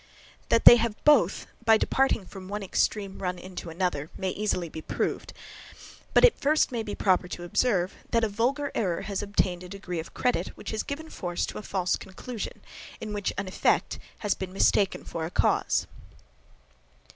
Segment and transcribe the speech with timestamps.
[0.49, 4.81] That they have both by departing from one extreme run into another, may easily be
[4.81, 5.31] proved;
[6.15, 9.69] but it first may be proper to observe, that a vulgar error has obtained a
[9.69, 12.63] degree of credit, which has given force to a false conclusion,
[12.99, 15.85] in which an effect has been mistaken for a cause.